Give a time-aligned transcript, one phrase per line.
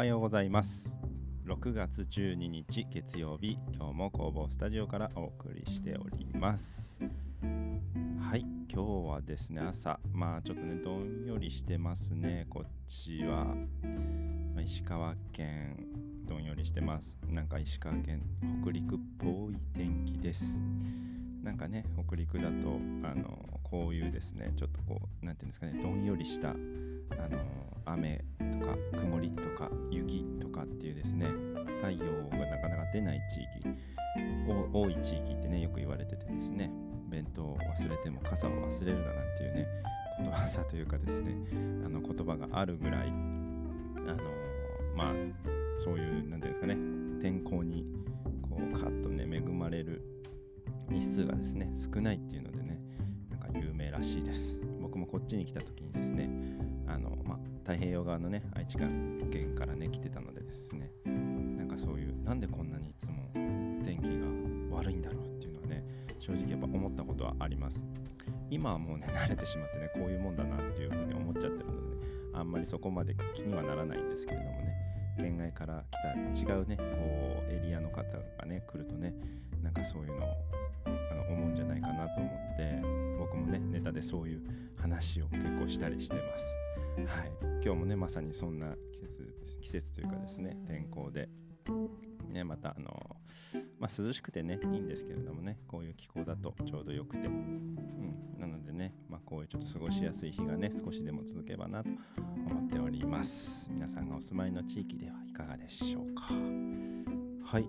[0.00, 0.96] はようございます。
[1.44, 7.00] 6月12日月曜日今日も工房スタジオからお送りしております。
[7.42, 12.46] はい今日はですね朝まあちょっとねどんよりしてますね。
[12.48, 13.54] こっちは、
[14.54, 15.76] ま、石川県
[16.24, 17.18] どんよりしてます。
[17.28, 18.22] なんか石川県
[18.62, 20.62] 北陸っぽい天気です。
[21.42, 27.38] なんかね北陸だとあのこういうですねちょっとこう何て言うんですかねどんよりしたあの
[27.86, 31.26] 雨とか曇りとか雪とかっていうですね
[31.80, 31.98] 太陽
[32.30, 33.76] がなかなか出ない地域
[34.72, 36.70] 多い地域ってねよく言われててですね
[37.08, 39.66] 弁当を忘れても傘を忘れるななんていうね
[40.18, 41.34] ことわざというかですね
[41.84, 44.16] あの言葉があるぐらいあの
[44.94, 45.12] まあ
[45.76, 46.76] そういう何て言うんですかね
[47.22, 47.84] 天候に
[48.42, 50.02] こうカッとね恵まれる
[51.00, 52.78] 日数がですね少ないっていうのでね
[53.30, 54.60] なんか有名らしいです。
[54.82, 56.28] 僕もこっちに来た時にですね
[56.86, 59.18] あの、ま、太平洋側のね愛知県
[59.56, 65.84] からね来てたのでですねなんかそういうなんでこんなにいつも天気が悪いんだろうっていうのはね
[66.18, 67.86] 正直やっぱ思ったことはあります。
[68.50, 72.02] 今はもうね 慣れてしまってねこういうもんだなっていうふうに思っちゃってるのでね
[72.34, 74.74] あんまりそこまで気にはならないんですけれどもね
[75.18, 75.84] 県外から
[76.34, 76.82] 来た違うねこ
[77.48, 78.02] うエリアの方
[78.38, 79.14] がね来るとね
[79.62, 80.60] なんかそういうのを
[81.10, 82.82] あの思うんじゃないかなと思って
[83.18, 84.42] 僕もねネタでそういう
[84.76, 86.56] 話を結構したりしてます。
[87.06, 91.28] はい、今日もねまさにそんな季節季節というかですね天候で、
[92.28, 93.16] ね、またあの、
[93.78, 97.76] まあ、涼しくてねいいんですけれどもねこういう気候だとちょうどよくて、うん、
[98.38, 101.90] なのでね、まあ、こういうちょっと過ごしやすい日がね少しでも続けばなと
[102.48, 103.70] 思っております。
[103.70, 106.34] 皆さんがお住まいの地域ではいかがでしょうか。
[107.44, 107.68] はい。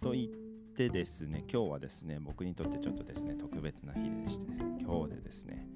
[0.00, 0.41] と言っ
[0.72, 4.46] てですね今日はですね僕にとってちょっとですね特別な日でして
[4.80, 5.66] 今日でですね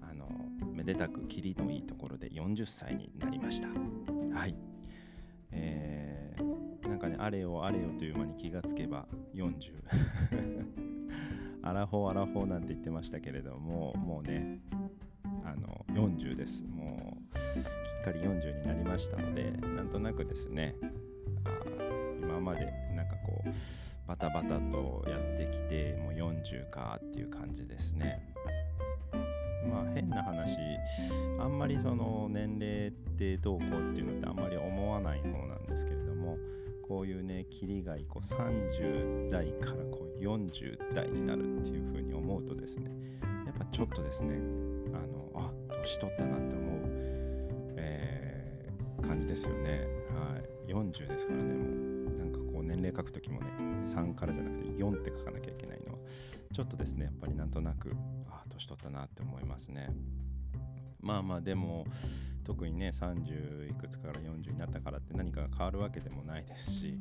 [0.00, 0.28] あの
[0.72, 3.68] めでたくキリのいいところで40歳になりました。
[3.68, 4.56] はい。
[5.52, 9.74] えー、なんかねあれよあれよという間に気がつけば40
[11.62, 14.60] アラフォーアラフォーなんて言ってましたけれどももうね
[15.44, 16.64] あの40です。
[16.64, 20.74] もうきっかり40になりましたのでなんとなくですね
[21.44, 21.50] あ
[22.20, 23.48] 今までなんかこう
[24.12, 28.20] バタバタとやってきてもう40かっていう感じですね。
[29.66, 30.58] まあ変な話
[31.40, 36.36] あんまりその年齢ってどうこうっていうのってあんまり思わない方なんですけれども
[36.86, 42.90] こういうね霧がこう30代からこう40代になるっていう風に思うとですね
[43.46, 44.34] やっぱちょっとですね
[44.92, 45.50] あのあ
[45.82, 46.80] 年取ったなって思う、
[47.76, 49.86] えー、感じですよね。
[50.10, 50.70] はい。
[50.70, 51.91] 40ですからねもう。
[52.12, 53.48] なんかこう年齢書く時もね
[53.84, 55.98] 3からじゃなくて4って書かなきゃいけないのは
[56.52, 57.94] ちょっとですねやっぱりなんとなく
[58.28, 59.88] あ年取ったなって思いますね。
[61.00, 61.84] まあまあでも
[62.44, 66.98] 特にね30いくつから40になったからって何かが変わるわけでもないですし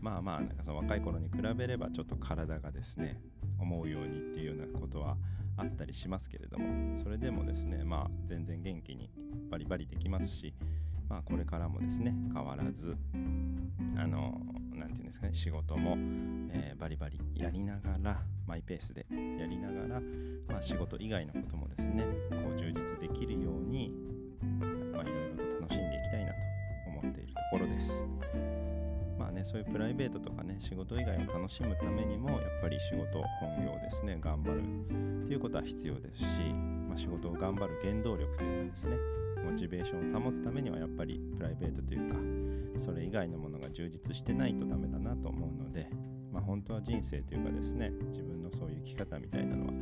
[0.00, 3.20] まあまあなんかその若い頃に比べればちょっと体がですね
[3.58, 5.16] 思うようにっていうようなことは
[5.56, 9.10] あったりしますけれどもそれでもですねまあ全然元気に
[9.50, 10.54] バリバリできますし
[11.10, 12.96] まあこれからもですね変わらず
[13.96, 14.40] あの
[14.72, 15.96] 何て言うんですかね仕事も、
[16.52, 20.00] えー、バリバリやりながらマイペースでやりながら、
[20.48, 23.92] まあ、仕事以外のこともですねこう充実できるように
[24.92, 26.38] まあいろいろと楽しんでいきたいなと
[26.86, 28.06] 思っているところです。
[29.18, 34.62] まあね、そういうプライベートとかね仕事以外を楽しむためにもやっぱり仕事本業ですね頑張る
[35.24, 36.24] っていうことは必要ですし、
[36.88, 38.96] まあ、仕事を頑張る原動力というかですね
[39.44, 42.16] モチベーションを保つためにはやっぱりプライベートというか
[42.78, 45.88] それ以外のものが充実してないとダメだなと思うので、
[46.32, 49.72] まあ、本当は人生というかですね自分のそういう生き方みたいなのは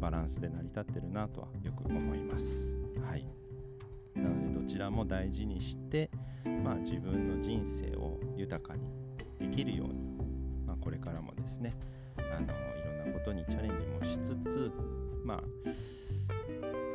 [0.00, 2.74] バランスで成り立ってるなとはよく思います。
[3.02, 3.26] はい
[4.14, 6.10] なのでどちらも大事にして、
[6.44, 8.82] まあ、自分の人生を豊かに
[9.38, 9.94] できるように、
[10.66, 11.74] まあ、これからもですね
[12.18, 12.48] あのい
[12.98, 14.70] ろんなことにチャレンジもしつつ、
[15.24, 15.42] ま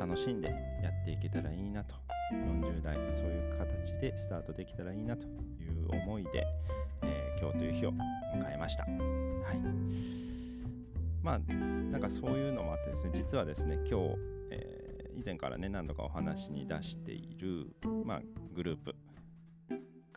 [0.00, 0.48] 楽しんで
[0.82, 1.96] やっていけたらいいなと
[2.32, 6.46] 40代そういう形でスタートできたらいいなという思いで、
[7.02, 7.96] えー、今日という日を迎
[8.52, 8.84] えました。
[8.84, 8.88] は
[9.54, 9.88] い
[11.22, 11.38] まあ
[11.90, 14.14] なんかそういうのもあってですね実はですね今日、
[14.50, 17.66] えー、以前からね何度かお話に出している、
[18.04, 18.22] まあ、
[18.54, 18.94] グループ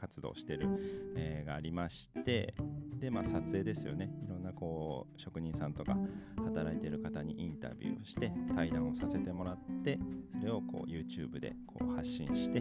[0.02, 0.68] 活動してる、
[1.16, 2.56] えー、がありまして
[3.00, 4.12] で、まあ、撮影ですよね。
[4.26, 5.96] いろんなこう職人さんとか
[6.44, 10.00] 働いてる方にインタビューをして対談をさせてもらって
[10.40, 12.60] それをこう YouTube でこう発信して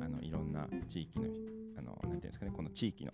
[0.00, 1.26] あのいろんな地域の
[1.76, 3.12] あのなていうんですかねこの地域の、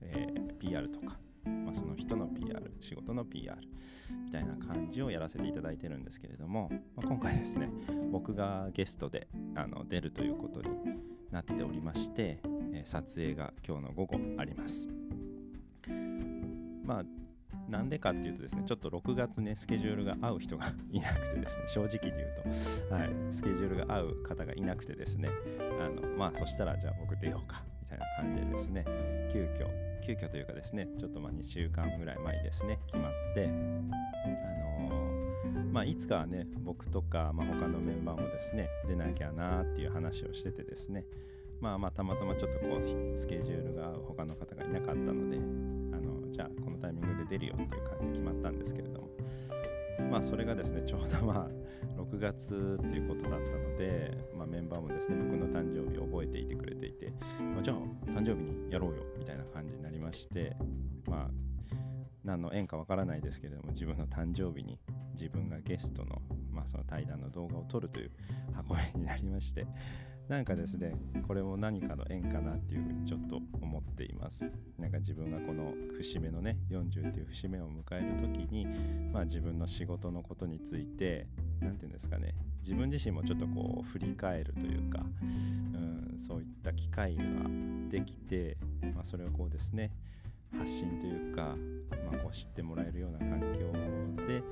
[0.00, 3.58] えー、PR とかまあ、その人の PR 仕事の PR
[4.24, 7.68] みたいな感じをやらせていただいてるんですけれども、まあ、今回ですね
[8.10, 10.68] 僕がゲストであの出るということに
[11.30, 12.38] なっておりまして、
[12.74, 14.88] え、撮影が今日の午後あります。
[16.84, 17.04] まあ
[17.68, 25.30] なんでかっていうとですね、ちょっと6月ね、スケジュールが合う人がいなくてですね、正直に言うと、はい、スケジュールが合う方がいなくてですね、
[25.80, 28.84] あのまあ、そしたらじゃあ僕出ようか、みたいな感じでですね、
[29.32, 29.68] 急遽、
[30.04, 41.04] 急遽というかですね、ちょっとまあ2週間ぐらい前にですね、決まって、あのー、まあ、いつかはね、僕とか、まあ、他のメンバーもですね、出なきゃなっていう話をしててですね、
[41.60, 45.38] まあまあたまたまちょっとこうスケジュールが他の方がいなかったので
[46.34, 49.08] じゃあこのタイミングで出るよっていう感じで決まったんですけれども。
[50.10, 51.48] まあそれがですねちょうどまあ
[51.96, 57.12] 6月っていうことだったので、まあ、メンバーもですね僕の誕生日を覚えていてくれていて、
[57.54, 57.76] まあ、じゃあ
[58.10, 60.56] 誕生日にやろうよみたいな感じになりまして
[61.08, 61.76] まあ
[62.24, 64.76] 何の縁かわからないですけれども自分の誕生日に
[65.12, 66.20] 自分がゲストの,、
[66.50, 68.10] まあその対談の動画を撮るという
[68.68, 69.64] 運びになりまして
[70.28, 70.94] なんかですね
[71.26, 74.50] これも何かの縁かなっていうふうにちょっと思っています。
[74.78, 78.66] なんか自分がこの節目のね40っていう節目を迎える時に
[79.12, 81.26] まあ自分の仕事のことについて
[81.60, 85.00] 何て言うんですかね自分自身もちょっとこう振り返るというか
[85.74, 87.22] うんそういった機会が
[87.90, 88.56] できて、
[88.94, 89.90] まあ、それをこうですね
[90.58, 91.56] 発信というか、
[92.10, 93.72] まあ、こう知ってもらえるような環境
[94.26, 94.42] で、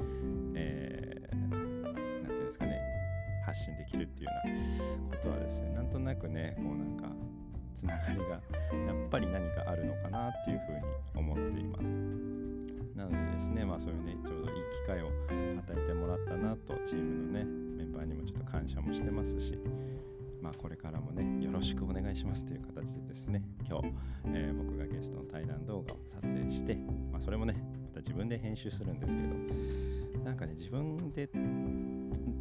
[3.53, 7.15] 発信できるっていうようなことはですねなんとなくねこうなんか
[7.75, 10.81] つながりがやっぱり何かあるのかなっていうふうに
[11.15, 11.83] 思っています。
[12.97, 15.13] なのでですねまあそういうねちょうどいい機会を与
[15.71, 19.59] えてもらったなとチームのねメンバーにもちょっと感謝もしてますし
[20.41, 23.93] まあ、これからもねよろしくお願いしますという形でですね今日、
[24.35, 26.75] えー、僕がゲストの対談動画を撮影して、
[27.13, 29.29] まあ、それもねまた自分で編集するんですけど
[30.25, 31.29] なんかね自分で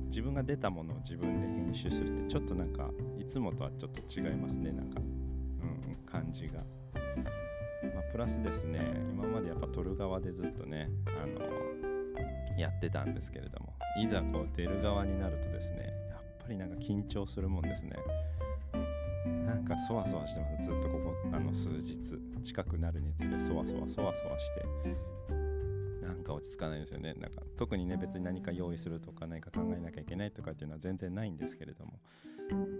[0.07, 6.63] 自分が出たものを自分で編集するってちょっとなんかいつもとはちょっと違いますねなんか、うん、感じが。
[7.95, 8.79] まあ、プラスですね
[9.11, 17.95] 今までやっぱ撮る側でずっとねあのやってたんですけれどもいざこう出る側になるとですねやっぱりなんか緊張するもんですね。
[19.45, 20.69] なんかそわそわしてます。
[20.69, 21.99] ずっとここあの数日
[22.43, 25.50] 近くなるにつれそわそわそわそわして。
[26.11, 27.13] なんか落ち着かないですよね。
[27.13, 31.99] なんか特にね別に何か用意するとか何か考えなきゃいけないとかっていうのは全然ないんですけれども。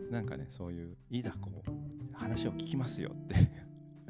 [0.10, 3.36] なんかねそういういざこう話を聞きますよって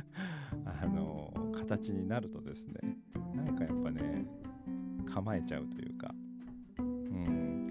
[0.66, 2.98] あの形になるとですね
[3.36, 4.26] なんかやっぱね
[5.06, 6.14] 構えちゃうというか。
[6.80, 7.62] うん。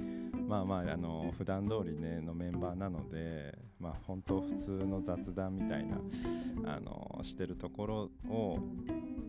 [0.46, 6.00] まあまああの普段通りねのメンバーなのでまあ本当普通の雑談みたいな
[6.64, 8.58] あのしてるところを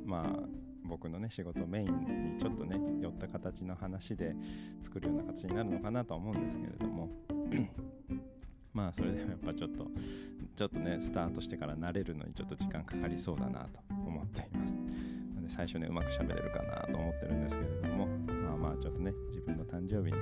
[0.04, 0.61] まあ
[0.92, 4.36] 僕のね仕事メインにちょっとね寄った形の話で
[4.82, 7.10] 作るような形になるのかなと思うんですけれども。
[8.74, 9.86] まあそれでもやっぱちょっと
[10.56, 14.76] ちょっとねスタートしてから慣れるのにちょっと時間かかりそうだなと思っています。
[15.36, 18.08] ので最初ねうまく喋れるかなと思ってるんですけれども。
[18.28, 20.20] まあまあちょっとね自分の誕生日に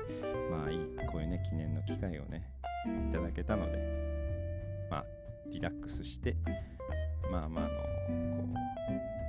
[0.51, 0.79] まあいい
[1.11, 2.47] こういうね記念の機会をね
[3.09, 5.05] いただけたのでまあ
[5.47, 6.35] リラックスして
[7.31, 8.38] まあまああの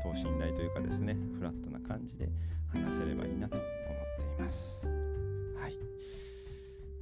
[0.02, 2.29] 等身大というかですねフラットな感じで
[2.69, 4.87] 話せればいいなと思っています。
[5.56, 5.75] はい。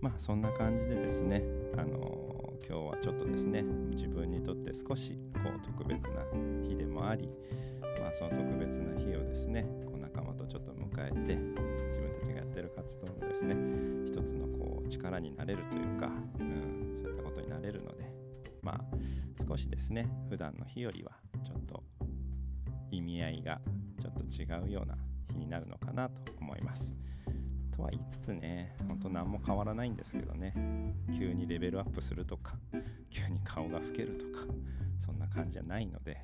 [0.01, 1.43] まあそんな感じでですね
[1.77, 6.23] あのー、今日はちょっとですね自分にとって少しこう特別な
[6.67, 7.29] 日でもあり
[8.01, 13.57] まあその特別な日をですねこう仲間とちょっと迎えて自分たちがやってる活動のですね
[14.07, 18.13] 一つのこう力になれるというか、うん、そういったことになれるので
[18.63, 21.18] まあ少しですね普段の日よりは
[22.91, 23.61] 意味合いが
[24.01, 24.97] ちょっと違うような
[25.33, 26.95] 日になるのかなと思います。
[27.79, 30.53] とは言いつつね、ほんと何も変わらないんですけどね、
[31.17, 32.55] 急にレベルアップするとか、
[33.11, 34.45] 急に顔が老けるとか、
[34.99, 36.19] そんな感じじゃないので、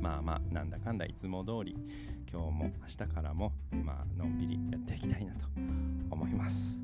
[0.00, 1.76] まあまあ、なんだかんだいつも通り、
[2.30, 5.48] 今日も明日からも、まあのんびりやっていきたいなと
[6.10, 6.78] 思います。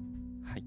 [0.45, 0.65] はい。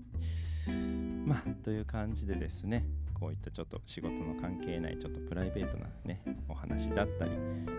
[1.26, 2.86] まあ、という感じでですね、
[3.26, 7.32] こういったちょっと仕事の関係ないちょっとプライベートなねお話だったり、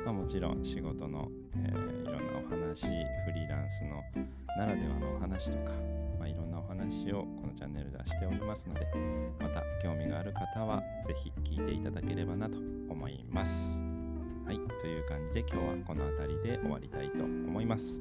[0.05, 2.91] まあ、もちろん仕事の、えー、いろんなお話フ
[3.33, 4.03] リーランスの
[4.59, 5.71] ならではのお話とか、
[6.19, 8.88] まあ、いろんなお話をこのチャンネルではしておりますので
[9.38, 13.81] また興味がある方は是非聞いていただければなと思います。
[14.47, 18.00] はい、という感じで今日はこの辺りで終わりたいと思います。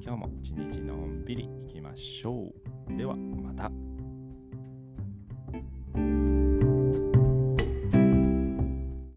[0.00, 2.52] 今日も一日のんびりいきましょ
[2.88, 2.96] う。
[2.96, 3.72] ではまた。